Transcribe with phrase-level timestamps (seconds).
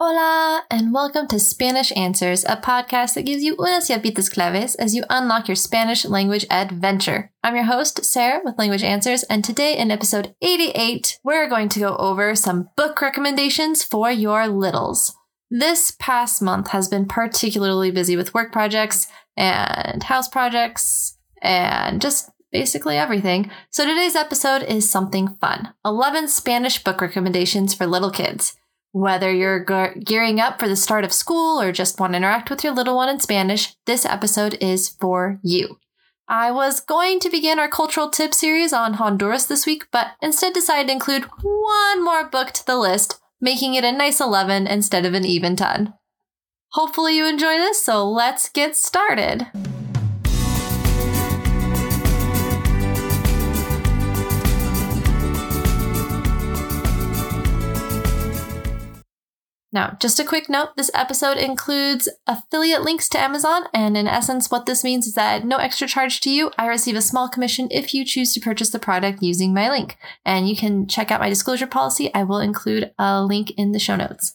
[0.00, 4.94] Hola, and welcome to Spanish Answers, a podcast that gives you unas llavitas claves as
[4.94, 7.32] you unlock your Spanish language adventure.
[7.42, 11.80] I'm your host, Sarah, with Language Answers, and today in episode 88, we're going to
[11.80, 15.16] go over some book recommendations for your littles.
[15.50, 22.30] This past month has been particularly busy with work projects and house projects and just
[22.52, 23.50] basically everything.
[23.70, 28.54] So today's episode is something fun 11 Spanish book recommendations for little kids.
[28.98, 32.50] Whether you're ge- gearing up for the start of school or just want to interact
[32.50, 35.78] with your little one in Spanish, this episode is for you.
[36.26, 40.52] I was going to begin our cultural tip series on Honduras this week, but instead
[40.52, 45.06] decided to include one more book to the list, making it a nice 11 instead
[45.06, 45.94] of an even 10.
[46.72, 49.46] Hopefully, you enjoy this, so let's get started.
[59.70, 64.50] Now, just a quick note this episode includes affiliate links to Amazon, and in essence,
[64.50, 66.50] what this means is that no extra charge to you.
[66.56, 69.98] I receive a small commission if you choose to purchase the product using my link.
[70.24, 72.12] And you can check out my disclosure policy.
[72.14, 74.34] I will include a link in the show notes.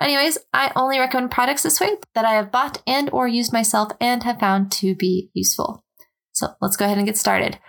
[0.00, 3.92] Anyways, I only recommend products this way that I have bought and or used myself
[4.00, 5.84] and have found to be useful.
[6.32, 7.60] So let's go ahead and get started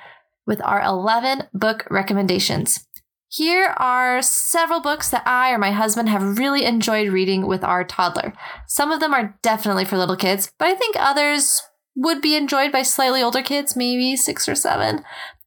[0.47, 2.87] with our 11 book recommendations.
[3.33, 7.83] Here are several books that I or my husband have really enjoyed reading with our
[7.83, 8.31] toddler.
[8.67, 11.63] Some of them are definitely for little kids, but I think others
[11.95, 15.03] would be enjoyed by slightly older kids, maybe six or seven.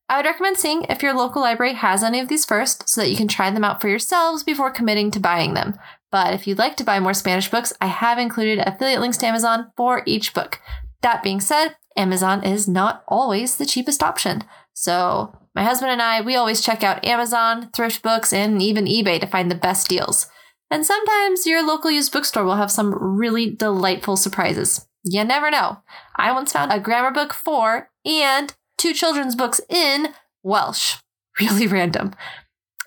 [0.09, 3.11] I would recommend seeing if your local library has any of these first so that
[3.11, 5.79] you can try them out for yourselves before committing to buying them.
[6.11, 9.27] But if you'd like to buy more Spanish books, I have included affiliate links to
[9.27, 10.61] Amazon for each book.
[11.03, 14.43] That being said, Amazon is not always the cheapest option.
[14.73, 19.19] So my husband and I, we always check out Amazon, thrift books, and even eBay
[19.19, 20.27] to find the best deals.
[20.71, 24.87] And sometimes your local used bookstore will have some really delightful surprises.
[25.03, 25.79] You never know.
[26.15, 30.09] I once found a grammar book for and two children's books in
[30.43, 30.97] Welsh.
[31.39, 32.15] Really random.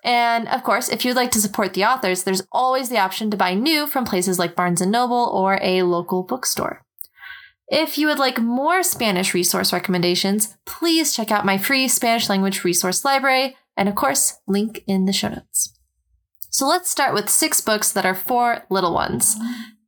[0.03, 3.37] And of course, if you'd like to support the authors, there's always the option to
[3.37, 6.81] buy new from places like Barnes & Noble or a local bookstore.
[7.71, 12.63] If you would like more Spanish resource recommendations, please check out my free Spanish language
[12.63, 15.73] resource library, and of course, link in the show notes.
[16.49, 19.35] So let's start with six books that are for little ones.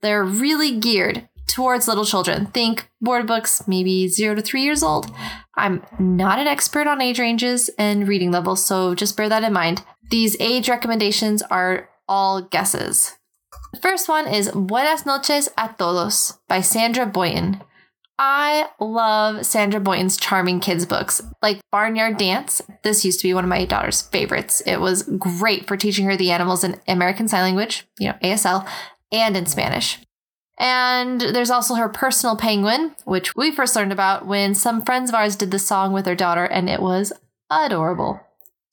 [0.02, 2.46] They're really geared towards little children.
[2.48, 5.12] Think board books, maybe zero to three years old.
[5.58, 9.54] I'm not an expert on age ranges and reading levels, so just bear that in
[9.54, 9.84] mind.
[10.12, 13.18] These age recommendations are all guesses.
[13.74, 17.64] The first one is Buenas noches a todos by Sandra Boynton.
[18.24, 22.62] I love Sandra Boynton's charming kids' books, like Barnyard Dance.
[22.84, 24.62] This used to be one of my daughter's favorites.
[24.68, 28.70] It was great for teaching her the animals in American Sign Language, you know, ASL,
[29.12, 29.98] and in Spanish.
[30.60, 35.16] And there's also her personal penguin, which we first learned about when some friends of
[35.16, 37.12] ours did the song with their daughter, and it was
[37.50, 38.20] adorable.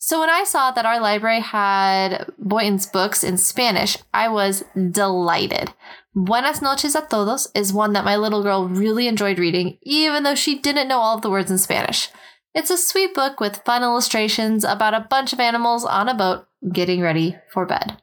[0.01, 5.75] So when I saw that our library had Boynton's books in Spanish, I was delighted.
[6.15, 10.37] Buenas noches a todos is one that my little girl really enjoyed reading, even though
[10.37, 12.09] she didn't know all of the words in Spanish.
[12.55, 16.47] It's a sweet book with fun illustrations about a bunch of animals on a boat
[16.73, 18.01] getting ready for bed.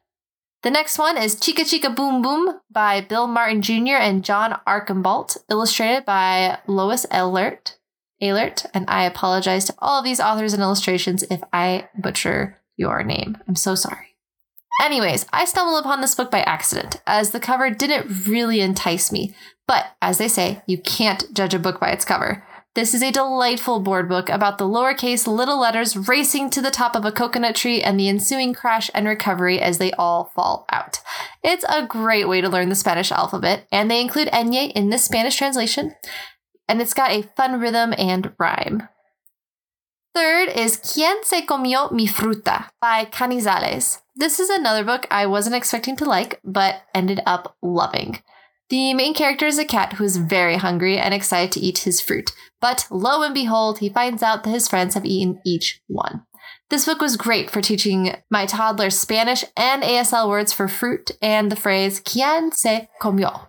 [0.64, 3.98] The next one is Chica Chica Bum Bum by Bill Martin Jr.
[4.02, 7.75] and John Archambault, illustrated by Lois Ehlert
[8.22, 13.04] alert, and I apologize to all of these authors and illustrations if I butcher your
[13.04, 13.38] name.
[13.48, 14.16] I'm so sorry.
[14.82, 19.34] Anyways, I stumbled upon this book by accident, as the cover didn't really entice me.
[19.68, 22.44] But as they say, you can't judge a book by its cover.
[22.76, 26.94] This is a delightful board book about the lowercase little letters racing to the top
[26.94, 31.00] of a coconut tree and the ensuing crash and recovery as they all fall out.
[31.42, 35.06] It's a great way to learn the Spanish alphabet, and they include Enye in this
[35.06, 35.96] Spanish translation
[36.68, 38.88] and it's got a fun rhythm and rhyme.
[40.14, 44.02] Third is Quien se comió mi fruta by Canizales.
[44.16, 48.22] This is another book I wasn't expecting to like, but ended up loving.
[48.70, 52.02] The main character is a cat who is very hungry and excited to eat his
[52.02, 52.32] fruit,
[52.62, 56.26] but lo and behold, he finds out that his friends have eaten each one.
[56.70, 61.52] This book was great for teaching my toddler Spanish and ASL words for fruit and
[61.52, 63.48] the phrase quien se comió.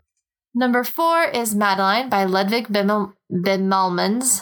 [0.58, 4.40] Number four is Madeline by Ludwig Bemelmans.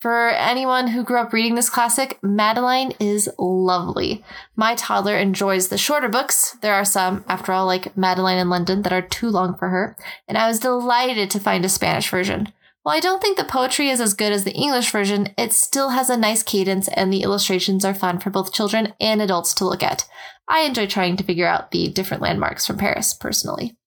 [0.00, 4.22] For anyone who grew up reading this classic, Madeline is lovely.
[4.54, 6.56] My toddler enjoys the shorter books.
[6.62, 9.96] There are some, after all, like Madeline in London, that are too long for her,
[10.28, 12.52] and I was delighted to find a Spanish version.
[12.84, 15.88] While I don't think the poetry is as good as the English version, it still
[15.88, 19.64] has a nice cadence and the illustrations are fun for both children and adults to
[19.64, 20.06] look at.
[20.46, 23.77] I enjoy trying to figure out the different landmarks from Paris personally.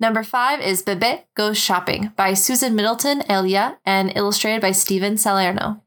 [0.00, 5.82] Number five is Bebe Goes Shopping by Susan Middleton Elya and illustrated by Steven Salerno.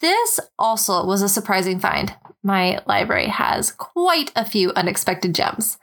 [0.00, 2.14] This also was a surprising find.
[2.42, 5.76] My library has quite a few unexpected gems.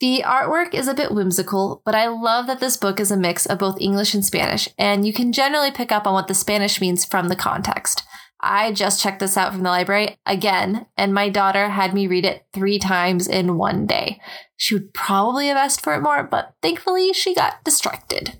[0.00, 3.46] The artwork is a bit whimsical, but I love that this book is a mix
[3.46, 6.80] of both English and Spanish, and you can generally pick up on what the Spanish
[6.80, 8.02] means from the context.
[8.40, 12.24] I just checked this out from the library again, and my daughter had me read
[12.24, 14.20] it three times in one day.
[14.60, 18.38] She would probably have asked for it more, but thankfully she got distracted.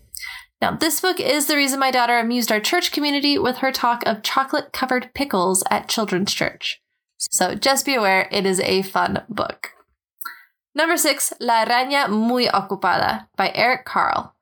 [0.60, 4.02] Now, this book is the reason my daughter amused our church community with her talk
[4.04, 6.82] of chocolate covered pickles at children's church.
[7.16, 9.70] So just be aware, it is a fun book.
[10.74, 14.34] Number six, La Araña Muy Ocupada by Eric Carle.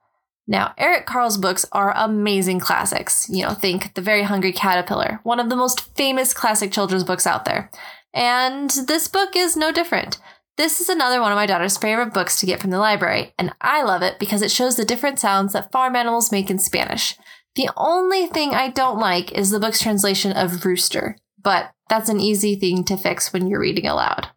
[0.48, 3.28] Now, Eric Carle's books are amazing classics.
[3.30, 7.24] You know, think The Very Hungry Caterpillar, one of the most famous classic children's books
[7.24, 7.70] out there.
[8.12, 10.18] And this book is no different.
[10.58, 13.54] This is another one of my daughter's favorite books to get from the library, and
[13.60, 17.16] I love it because it shows the different sounds that farm animals make in Spanish.
[17.54, 22.18] The only thing I don't like is the book's translation of rooster, but that's an
[22.18, 24.30] easy thing to fix when you're reading aloud.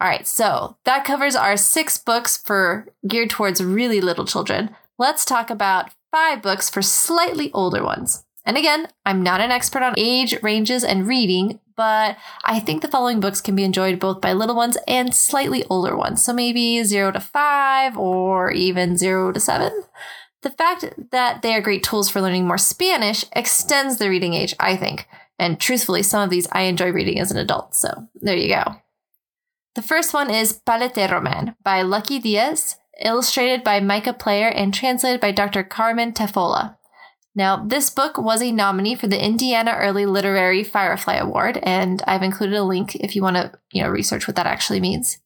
[0.00, 4.74] All right, so that covers our six books for geared towards really little children.
[4.98, 8.24] Let's talk about five books for slightly older ones.
[8.44, 12.88] And again, I'm not an expert on age ranges and reading, but I think the
[12.88, 16.24] following books can be enjoyed both by little ones and slightly older ones.
[16.24, 19.84] So maybe zero to five or even zero to seven.
[20.42, 24.54] The fact that they are great tools for learning more Spanish extends the reading age,
[24.60, 25.08] I think.
[25.38, 27.74] And truthfully, some of these I enjoy reading as an adult.
[27.74, 28.76] So there you go.
[29.74, 35.20] The first one is Paletero Man by Lucky Diaz, illustrated by Micah Player and translated
[35.20, 35.64] by Dr.
[35.64, 36.76] Carmen Tafolla.
[37.34, 42.22] Now, this book was a nominee for the Indiana Early Literacy Firefly Award, and I've
[42.22, 45.18] included a link if you want to, you know, research what that actually means.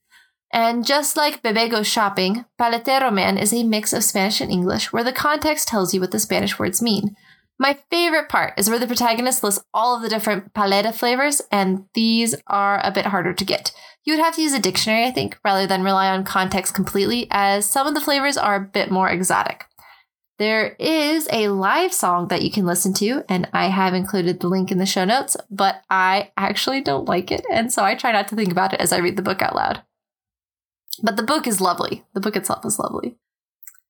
[0.50, 5.04] And just like Bebe Shopping, Paletero Man is a mix of Spanish and English where
[5.04, 7.14] the context tells you what the Spanish words mean.
[7.60, 11.84] My favorite part is where the protagonist lists all of the different paleta flavors, and
[11.92, 13.72] these are a bit harder to get.
[14.04, 17.26] You would have to use a dictionary, I think, rather than rely on context completely,
[17.30, 19.64] as some of the flavors are a bit more exotic.
[20.38, 24.48] There is a live song that you can listen to, and I have included the
[24.48, 28.12] link in the show notes, but I actually don't like it, and so I try
[28.12, 29.82] not to think about it as I read the book out loud.
[31.02, 32.04] But the book is lovely.
[32.14, 33.16] The book itself is lovely.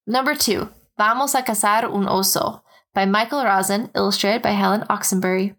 [0.06, 2.62] Number two, Vamos a cazar un oso
[2.92, 5.54] by Michael Rosen, illustrated by Helen Oxenbury.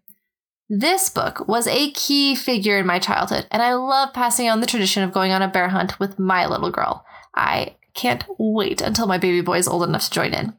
[0.68, 4.66] This book was a key figure in my childhood, and I love passing on the
[4.66, 7.06] tradition of going on a bear hunt with my little girl.
[7.34, 10.54] I can't wait until my baby boy is old enough to join in.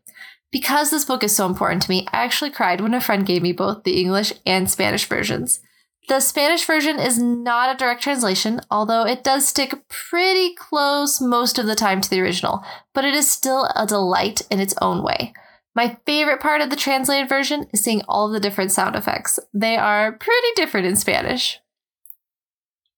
[0.52, 3.42] Because this book is so important to me, I actually cried when a friend gave
[3.42, 5.62] me both the English and Spanish versions.
[6.08, 11.58] The Spanish version is not a direct translation, although it does stick pretty close most
[11.58, 15.04] of the time to the original, but it is still a delight in its own
[15.04, 15.34] way.
[15.74, 19.40] My favorite part of the translated version is seeing all the different sound effects.
[19.54, 21.60] They are pretty different in Spanish.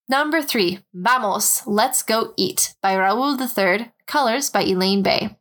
[0.08, 5.36] Number three, Vamos, Let's Go Eat by Raul III, colors by Elaine Bay.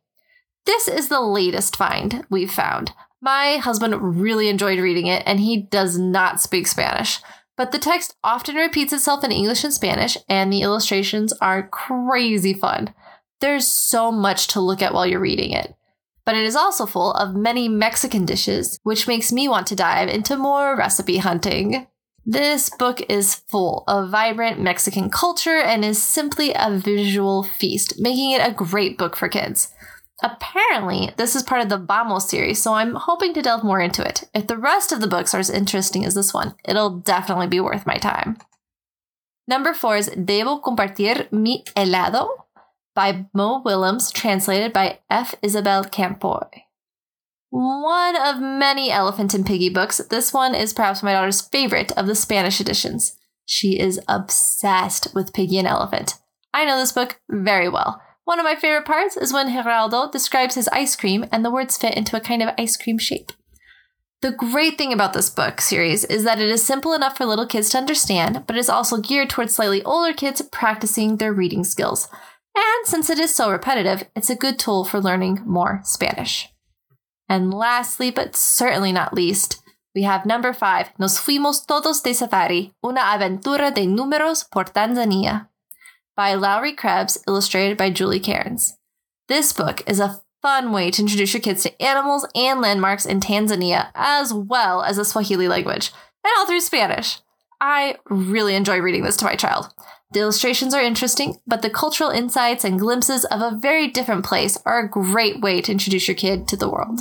[0.66, 2.94] This is the latest find we've found.
[3.22, 7.20] My husband really enjoyed reading it, and he does not speak Spanish.
[7.56, 12.54] But the text often repeats itself in English and Spanish, and the illustrations are crazy
[12.54, 12.94] fun.
[13.40, 15.76] There's so much to look at while you're reading it.
[16.26, 20.08] But it is also full of many Mexican dishes, which makes me want to dive
[20.08, 21.88] into more recipe hunting.
[22.26, 28.32] This book is full of vibrant Mexican culture and is simply a visual feast, making
[28.32, 29.74] it a great book for kids.
[30.22, 34.08] Apparently, this is part of the Vamos series, so I'm hoping to delve more into
[34.08, 34.24] it.
[34.34, 37.60] If the rest of the books are as interesting as this one, it'll definitely be
[37.60, 38.38] worth my time.
[39.48, 42.30] Number four is Debo compartir mi helado
[42.96, 45.36] by Mo Willems, translated by F.
[45.42, 46.48] Isabel Campoy.
[47.50, 52.08] One of many Elephant and Piggy books, this one is perhaps my daughter's favorite of
[52.08, 53.18] the Spanish editions.
[53.46, 56.16] She is obsessed with Piggy and Elephant.
[56.54, 58.02] I know this book very well.
[58.26, 61.76] One of my favorite parts is when Geraldo describes his ice cream and the words
[61.76, 63.32] fit into a kind of ice cream shape.
[64.22, 67.46] The great thing about this book series is that it is simple enough for little
[67.46, 72.08] kids to understand, but is also geared towards slightly older kids practicing their reading skills.
[72.56, 76.48] And since it is so repetitive, it's a good tool for learning more Spanish.
[77.28, 79.62] And lastly, but certainly not least,
[79.94, 85.50] we have number five, Nos fuimos todos de safari, una aventura de números por Tanzania
[86.16, 88.78] by Laurie Krebs, illustrated by Julie Cairns.
[89.28, 93.20] This book is a fun way to introduce your kids to animals and landmarks in
[93.20, 95.92] Tanzania, as well as the Swahili language,
[96.24, 97.20] and all through Spanish.
[97.62, 99.74] I really enjoy reading this to my child.
[100.12, 104.58] The illustrations are interesting, but the cultural insights and glimpses of a very different place
[104.66, 107.00] are a great way to introduce your kid to the world.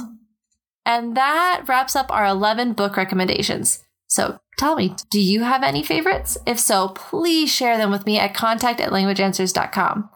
[0.86, 3.84] And that wraps up our 11 book recommendations.
[4.06, 6.38] So tell me, do you have any favorites?
[6.46, 10.08] If so, please share them with me at contact at languageanswers.com.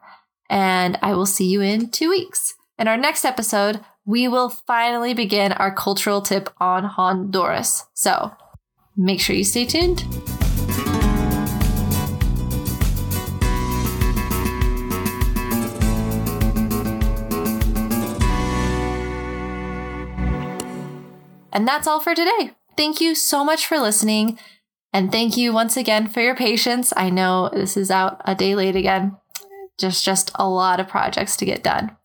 [0.49, 2.55] And I will see you in two weeks.
[2.79, 7.87] In our next episode, we will finally begin our cultural tip on Honduras.
[7.95, 8.37] So
[8.97, 10.05] make sure you stay tuned.
[21.53, 22.53] And that's all for today.
[22.77, 24.39] Thank you so much for listening.
[24.93, 26.93] And thank you once again for your patience.
[26.97, 29.17] I know this is out a day late again.
[29.79, 31.96] Just just a lot of projects to get done.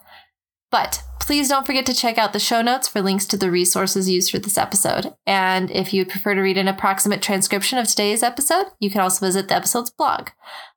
[0.72, 4.10] But please don't forget to check out the show notes for links to the resources
[4.10, 5.14] used for this episode.
[5.28, 9.02] And if you would prefer to read an approximate transcription of today's episode, you can
[9.02, 10.30] also visit the episode's blog.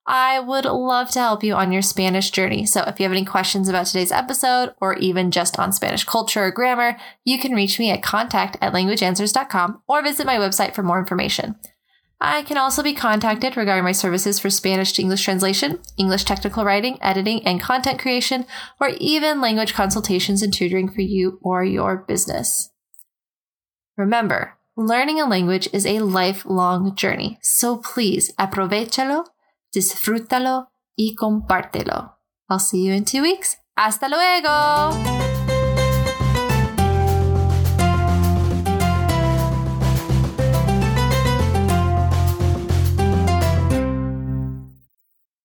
[0.07, 2.67] I would love to help you on your Spanish journey.
[2.67, 6.45] So if you have any questions about today's episode or even just on Spanish culture
[6.45, 10.83] or grammar, you can reach me at contact at languageanswers.com or visit my website for
[10.83, 11.57] more information.
[12.27, 16.65] I can also be contacted regarding my services for Spanish to English translation, English technical
[16.65, 18.47] writing, editing, and content creation,
[18.81, 22.71] or even language consultations and tutoring for you or your business.
[23.99, 29.27] Remember, learning a language is a lifelong journey, so please aprovechalo,
[29.77, 32.13] disfrútalo y compártelo.
[32.49, 33.59] I'll see you in two weeks.
[33.77, 35.34] Hasta luego!